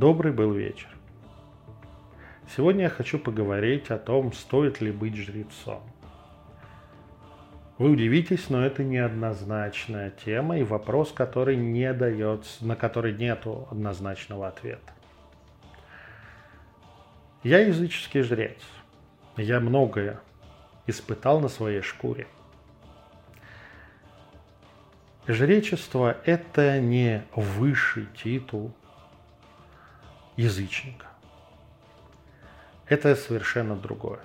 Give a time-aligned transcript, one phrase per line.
[0.00, 0.88] Добрый был вечер.
[2.56, 5.82] Сегодня я хочу поговорить о том, стоит ли быть жрецом.
[7.76, 14.48] Вы удивитесь, но это неоднозначная тема и вопрос, который не дается, на который нет однозначного
[14.48, 14.90] ответа.
[17.42, 18.62] Я языческий жрец.
[19.36, 20.18] Я многое
[20.86, 22.26] испытал на своей шкуре.
[25.26, 28.72] Жречество– это не высший титул
[30.40, 31.06] язычника.
[32.86, 34.20] Это совершенно другое.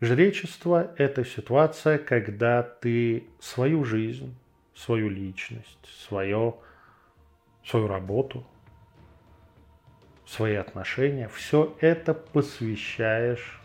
[0.00, 4.36] Жречество– это ситуация, когда ты свою жизнь,
[4.74, 6.54] свою личность, свое,
[7.64, 8.44] свою работу,
[10.26, 13.60] свои отношения, все это посвящаешь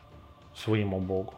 [0.55, 1.33] своему Богу.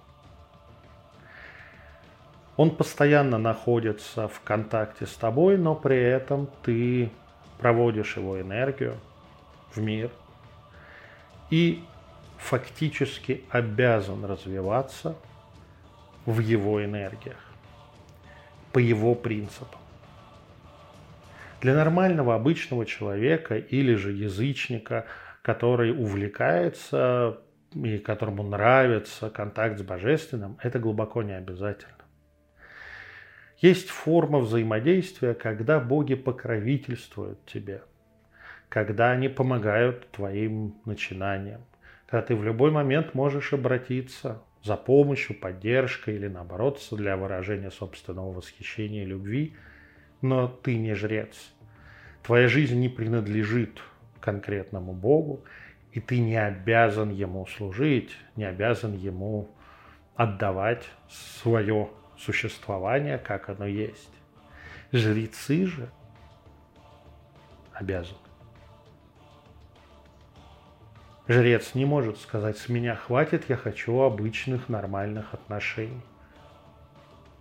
[2.57, 7.11] Он постоянно находится в контакте с тобой, но при этом ты
[7.61, 8.97] проводишь его энергию
[9.73, 10.09] в мир
[11.51, 11.83] и
[12.37, 15.15] фактически обязан развиваться
[16.25, 17.37] в его энергиях,
[18.73, 19.79] по его принципам.
[21.61, 25.05] Для нормального обычного человека или же язычника,
[25.43, 27.39] который увлекается
[27.75, 32.00] и которому нравится контакт с божественным, это глубоко не обязательно.
[33.61, 37.83] Есть форма взаимодействия, когда боги покровительствуют тебе,
[38.69, 41.61] когда они помогают твоим начинаниям,
[42.07, 48.31] когда ты в любой момент можешь обратиться за помощью, поддержкой или наоборот для выражения собственного
[48.31, 49.55] восхищения и любви,
[50.23, 51.53] но ты не жрец.
[52.23, 53.79] Твоя жизнь не принадлежит
[54.19, 55.43] конкретному Богу,
[55.91, 59.51] и ты не обязан Ему служить, не обязан Ему
[60.15, 61.89] отдавать свое
[62.21, 64.11] существование, как оно есть.
[64.91, 65.89] Жрецы же
[67.73, 68.17] обязаны.
[71.27, 76.01] Жрец не может сказать, с меня хватит, я хочу обычных нормальных отношений.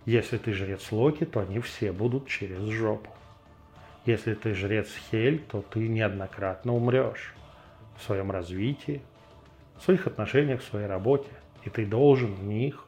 [0.05, 3.09] Если ты жрец Локи, то они все будут через жопу.
[4.05, 7.35] Если ты жрец Хель, то ты неоднократно умрешь
[7.97, 9.01] в своем развитии,
[9.77, 11.29] в своих отношениях, в своей работе.
[11.63, 12.87] И ты должен в них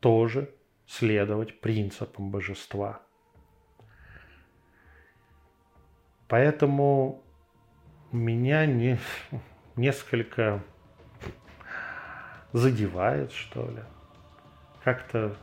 [0.00, 0.50] тоже
[0.90, 3.00] следовать принципам божества.
[6.26, 7.22] Поэтому
[8.10, 8.98] меня не,
[9.76, 10.62] несколько
[12.52, 13.82] задевает, что ли.
[14.82, 15.36] Как-то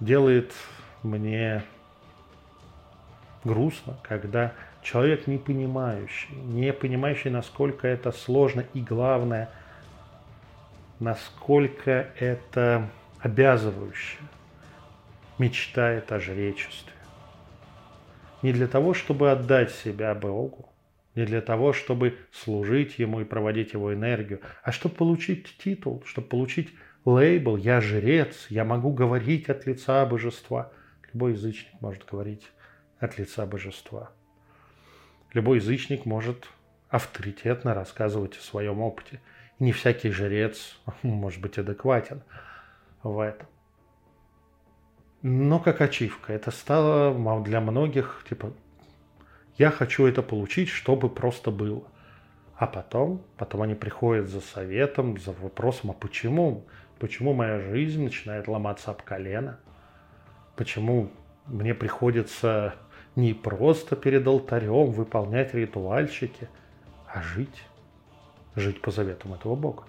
[0.00, 0.52] делает
[1.04, 1.62] мне
[3.44, 9.50] грустно, когда человек не понимающий, не понимающий, насколько это сложно и главное,
[10.98, 12.90] насколько это
[13.20, 14.18] обязывающе
[15.38, 16.92] мечтает о жречестве.
[18.42, 20.72] Не для того, чтобы отдать себя Богу,
[21.14, 26.28] не для того, чтобы служить Ему и проводить Его энергию, а чтобы получить титул, чтобы
[26.28, 26.72] получить
[27.04, 30.72] лейбл «Я жрец», «Я могу говорить от лица божества».
[31.12, 32.46] Любой язычник может говорить
[33.00, 34.12] от лица божества.
[35.32, 36.48] Любой язычник может
[36.88, 39.20] авторитетно рассказывать о своем опыте.
[39.58, 42.22] не всякий жрец может быть адекватен
[43.02, 43.46] в этом.
[45.22, 48.52] Но как ачивка, это стало для многих, типа,
[49.56, 51.82] я хочу это получить, чтобы просто было.
[52.56, 56.64] А потом, потом они приходят за советом, за вопросом, а почему?
[56.98, 59.58] Почему моя жизнь начинает ломаться об колено?
[60.56, 61.10] Почему
[61.46, 62.74] мне приходится
[63.16, 66.48] не просто перед алтарем выполнять ритуальщики,
[67.06, 67.64] а жить?
[68.54, 69.84] Жить по заветам этого Бога.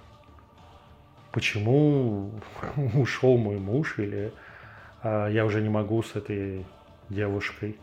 [1.31, 2.31] Почему
[2.95, 4.34] ушел мой муж или
[5.01, 6.66] а, я уже не могу с этой
[7.09, 7.78] девушкой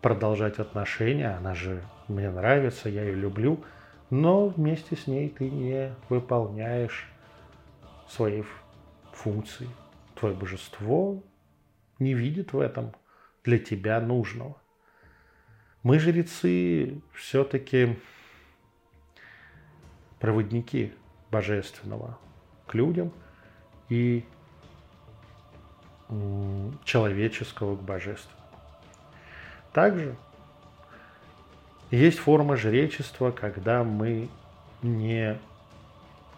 [0.00, 3.64] продолжать отношения, она же мне нравится, я ее люблю,
[4.10, 7.08] но вместе с ней ты не выполняешь
[8.08, 8.42] свои
[9.12, 9.68] функции.
[10.14, 11.22] Твое божество
[11.98, 12.94] не видит в этом
[13.42, 14.56] для тебя нужного.
[15.82, 17.98] Мы, жрецы, все-таки
[20.20, 20.92] проводники
[21.30, 22.18] божественного
[22.66, 23.12] к людям
[23.88, 24.24] и
[26.84, 28.42] человеческого к божественному.
[29.72, 30.16] Также
[31.90, 34.28] есть форма жречества, когда мы
[34.82, 35.38] не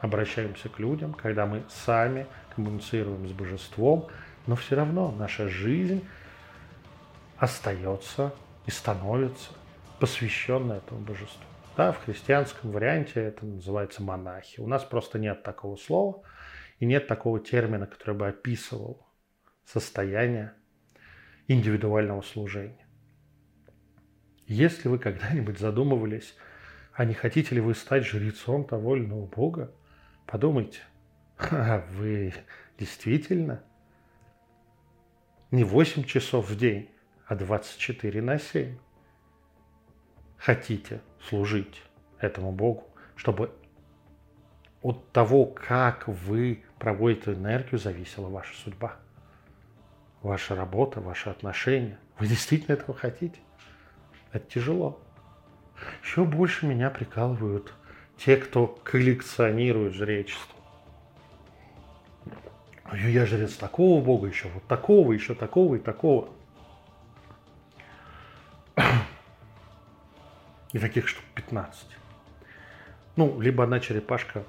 [0.00, 4.08] обращаемся к людям, когда мы сами коммуницируем с божеством,
[4.46, 6.06] но все равно наша жизнь
[7.38, 8.32] остается
[8.66, 9.50] и становится
[9.98, 11.42] посвященной этому божеству.
[11.76, 14.60] Да, в христианском варианте это называется монахи.
[14.60, 16.22] У нас просто нет такого слова
[16.78, 19.06] и нет такого термина, который бы описывал
[19.66, 20.54] состояние
[21.48, 22.86] индивидуального служения.
[24.46, 26.34] Если вы когда-нибудь задумывались,
[26.94, 29.74] а не хотите ли вы стать жрецом того или иного бога,
[30.24, 30.80] подумайте,
[31.90, 32.32] вы
[32.78, 33.62] действительно
[35.50, 36.90] не 8 часов в день,
[37.26, 38.78] а 24 на 7
[40.38, 41.82] хотите служить
[42.18, 42.84] этому Богу,
[43.14, 43.52] чтобы
[44.82, 48.96] от того, как вы проводите энергию, зависела ваша судьба,
[50.22, 51.98] ваша работа, ваши отношения.
[52.18, 53.38] Вы действительно этого хотите?
[54.32, 55.00] Это тяжело.
[56.02, 57.72] Еще больше меня прикалывают
[58.16, 60.56] те, кто коллекционирует жречество.
[62.92, 66.28] Я жрец такого бога, еще вот такого, еще такого и такого.
[70.76, 71.86] И таких штук 15.
[73.16, 74.44] Ну, либо одна черепашка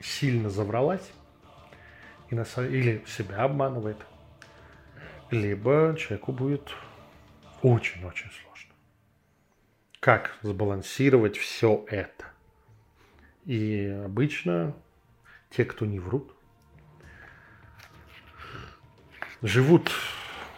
[0.00, 1.08] сильно завралась
[2.30, 3.98] и на, или себя обманывает,
[5.30, 6.72] либо человеку будет
[7.62, 8.74] очень-очень сложно.
[10.00, 12.24] Как сбалансировать все это?
[13.44, 14.74] И обычно
[15.50, 16.34] те, кто не врут,
[19.42, 19.92] живут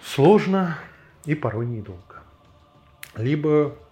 [0.03, 0.79] сложно
[1.27, 2.23] и порой недолго.
[3.17, 3.84] Либо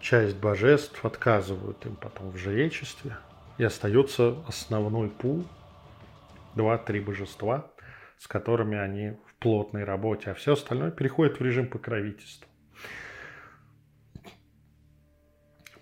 [0.00, 3.16] часть божеств отказывают им потом в жречестве,
[3.58, 5.44] и остается основной пул,
[6.54, 7.70] два-три божества,
[8.18, 12.48] с которыми они в плотной работе, а все остальное переходит в режим покровительства.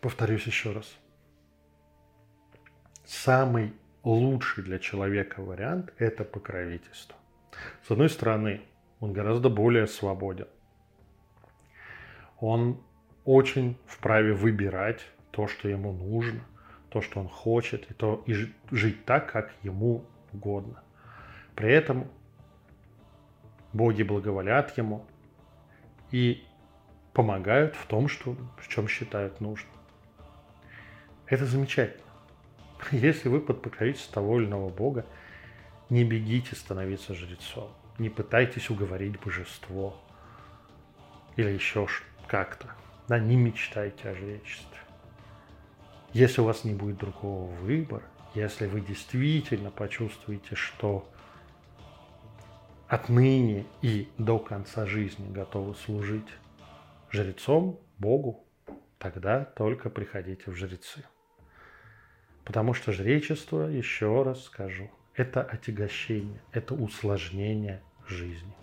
[0.01, 0.97] Повторюсь еще раз.
[3.05, 3.73] Самый
[4.05, 7.17] лучший для человека вариант– это покровительство.
[7.87, 8.63] С одной стороны,
[9.01, 10.49] он гораздо более свободен.
[12.39, 12.81] Он
[13.29, 16.41] очень вправе выбирать то, что ему нужно,
[16.89, 18.33] то, что он хочет, и, то, и
[18.71, 20.83] жить так, как ему угодно.
[21.55, 22.09] При этом
[23.75, 25.05] боги благоволят ему
[26.11, 26.43] и
[27.13, 29.75] помогают в том, что, в чем считают нужным.
[31.27, 32.07] Это замечательно.
[32.93, 35.05] Если вы под покровительством того или иного бога,
[35.91, 37.71] не бегите становиться жрецом.
[37.99, 40.01] Не пытайтесь уговорить божество.
[41.37, 41.87] Или еще
[42.27, 42.69] как-то.
[43.09, 44.79] Да, не мечтайте о жречестве.
[46.13, 51.11] Если у вас не будет другого выбора, если вы действительно почувствуете, что
[52.87, 56.29] отныне и до конца жизни готовы служить
[57.11, 58.45] жрецом, Богу,
[58.99, 61.05] тогда только приходите в жрецы.
[62.45, 68.55] Потому что жречество, еще раз скажу, это отягощение, это усложнение жизни,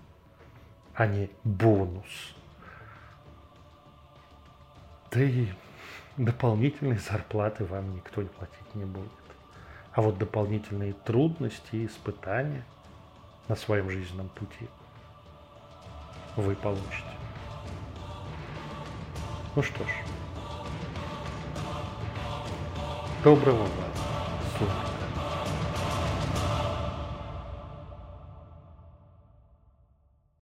[0.93, 2.34] а не бонус.
[5.15, 5.47] Да и
[6.17, 9.09] дополнительные зарплаты вам никто не платить не будет.
[9.93, 12.65] А вот дополнительные трудности и испытания
[13.47, 14.67] на своем жизненном пути
[16.35, 17.15] вы получите.
[19.55, 19.87] Ну что ж,
[23.23, 23.69] доброго вам
[24.59, 24.84] суток.